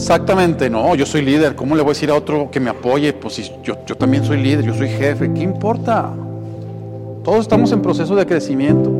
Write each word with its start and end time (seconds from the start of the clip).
Exactamente, 0.00 0.70
no, 0.70 0.94
yo 0.94 1.04
soy 1.04 1.20
líder, 1.20 1.54
¿cómo 1.54 1.76
le 1.76 1.82
voy 1.82 1.90
a 1.90 1.92
decir 1.92 2.10
a 2.10 2.14
otro 2.14 2.50
que 2.50 2.58
me 2.58 2.70
apoye? 2.70 3.12
Pues 3.12 3.34
si 3.34 3.42
yo, 3.62 3.76
yo 3.84 3.94
también 3.96 4.24
soy 4.24 4.42
líder, 4.42 4.64
yo 4.64 4.72
soy 4.72 4.88
jefe, 4.88 5.30
¿qué 5.34 5.42
importa? 5.42 6.10
Todos 7.22 7.40
estamos 7.40 7.70
en 7.70 7.82
proceso 7.82 8.16
de 8.16 8.24
crecimiento 8.24 8.90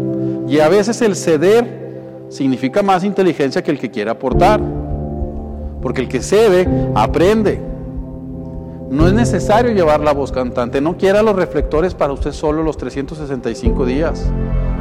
y 0.46 0.60
a 0.60 0.68
veces 0.68 1.00
el 1.00 1.16
ceder 1.16 2.26
significa 2.28 2.82
más 2.82 3.02
inteligencia 3.02 3.62
que 3.62 3.70
el 3.70 3.78
que 3.78 3.90
quiere 3.90 4.10
aportar, 4.10 4.60
porque 5.80 6.02
el 6.02 6.08
que 6.08 6.20
cede 6.20 6.68
aprende. 6.94 7.58
No 8.90 9.06
es 9.06 9.14
necesario 9.14 9.72
llevar 9.72 10.00
la 10.00 10.12
voz 10.12 10.30
cantante, 10.30 10.82
no 10.82 10.98
quiera 10.98 11.22
los 11.22 11.34
reflectores 11.34 11.94
para 11.94 12.12
usted 12.12 12.32
solo 12.32 12.62
los 12.62 12.76
365 12.76 13.86
días, 13.86 14.30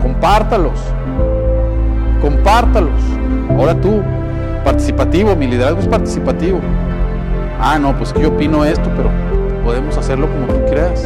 compártalos, 0.01 0.79
compártalos. 2.21 2.99
Ahora 3.57 3.79
tú, 3.79 4.01
participativo, 4.63 5.35
mi 5.35 5.47
liderazgo 5.47 5.79
es 5.79 5.87
participativo. 5.87 6.59
Ah, 7.61 7.77
no, 7.79 7.97
pues 7.97 8.13
que 8.13 8.21
yo 8.21 8.29
opino 8.29 8.63
esto, 8.63 8.89
pero 8.95 9.09
podemos 9.63 9.97
hacerlo 9.97 10.27
como 10.27 10.47
tú 10.47 10.65
creas. 10.69 11.05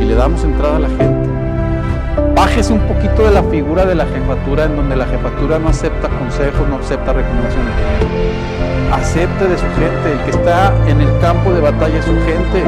Y 0.00 0.04
le 0.04 0.14
damos 0.14 0.42
entrada 0.44 0.76
a 0.76 0.80
la 0.80 0.88
gente. 0.88 1.28
Bájese 2.34 2.72
un 2.72 2.80
poquito 2.80 3.24
de 3.24 3.32
la 3.32 3.42
figura 3.44 3.84
de 3.84 3.94
la 3.94 4.06
jefatura, 4.06 4.64
en 4.64 4.76
donde 4.76 4.96
la 4.96 5.06
jefatura 5.06 5.58
no 5.58 5.68
acepta 5.68 6.08
consejos, 6.08 6.68
no 6.68 6.76
acepta 6.76 7.12
recomendaciones. 7.12 7.72
Acepte 8.92 9.48
de 9.48 9.58
su 9.58 9.66
gente, 9.66 10.12
el 10.12 10.18
que 10.24 10.30
está 10.30 10.72
en 10.88 11.00
el 11.00 11.18
campo 11.20 11.52
de 11.52 11.60
batalla 11.60 11.98
es 11.98 12.04
su 12.04 12.14
gente. 12.14 12.64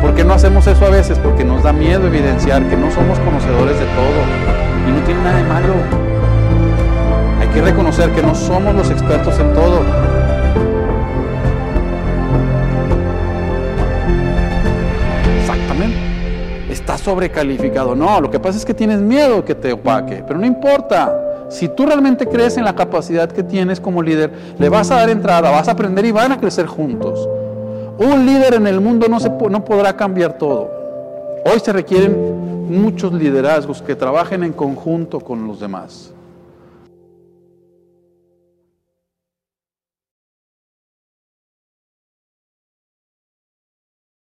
¿Por 0.00 0.14
qué 0.14 0.24
no 0.24 0.34
hacemos 0.34 0.66
eso 0.66 0.84
a 0.84 0.90
veces? 0.90 1.18
Porque 1.18 1.44
nos 1.44 1.62
da 1.62 1.72
miedo 1.72 2.06
evidenciar 2.06 2.62
que 2.64 2.76
no 2.76 2.90
somos 2.90 3.18
conocedores 3.20 3.78
de 3.78 3.86
todo. 3.86 4.88
Y 4.88 4.92
no 4.92 5.00
tiene 5.06 5.22
nada 5.22 5.36
de 5.38 5.44
malo. 5.44 6.03
Hay 7.54 7.60
que 7.60 7.66
reconocer 7.66 8.10
que 8.10 8.20
no 8.20 8.34
somos 8.34 8.74
los 8.74 8.90
expertos 8.90 9.38
en 9.38 9.52
todo. 9.54 9.78
Exactamente. 15.38 15.96
Está 16.68 16.98
sobrecalificado. 16.98 17.94
No, 17.94 18.20
lo 18.20 18.28
que 18.28 18.40
pasa 18.40 18.58
es 18.58 18.64
que 18.64 18.74
tienes 18.74 18.98
miedo 18.98 19.44
que 19.44 19.54
te 19.54 19.72
opaque, 19.72 20.24
pero 20.26 20.40
no 20.40 20.46
importa. 20.46 21.46
Si 21.48 21.68
tú 21.68 21.86
realmente 21.86 22.26
crees 22.26 22.56
en 22.56 22.64
la 22.64 22.74
capacidad 22.74 23.30
que 23.30 23.44
tienes 23.44 23.78
como 23.78 24.02
líder, 24.02 24.32
le 24.58 24.68
vas 24.68 24.90
a 24.90 24.96
dar 24.96 25.10
entrada, 25.10 25.52
vas 25.52 25.68
a 25.68 25.72
aprender 25.72 26.04
y 26.06 26.10
van 26.10 26.32
a 26.32 26.40
crecer 26.40 26.66
juntos. 26.66 27.28
Un 27.98 28.26
líder 28.26 28.54
en 28.54 28.66
el 28.66 28.80
mundo 28.80 29.06
no, 29.08 29.20
se, 29.20 29.30
no 29.30 29.64
podrá 29.64 29.96
cambiar 29.96 30.38
todo. 30.38 30.72
Hoy 31.44 31.60
se 31.60 31.72
requieren 31.72 32.16
muchos 32.68 33.12
liderazgos 33.12 33.80
que 33.80 33.94
trabajen 33.94 34.42
en 34.42 34.52
conjunto 34.52 35.20
con 35.20 35.46
los 35.46 35.60
demás. 35.60 36.10